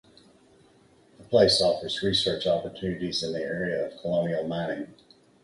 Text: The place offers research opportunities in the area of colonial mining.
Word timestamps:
The 1.19 1.23
place 1.25 1.61
offers 1.61 2.01
research 2.01 2.47
opportunities 2.47 3.21
in 3.21 3.33
the 3.33 3.43
area 3.43 3.85
of 3.85 4.01
colonial 4.01 4.47
mining. 4.47 4.95